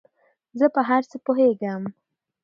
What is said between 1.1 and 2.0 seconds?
پوهېږم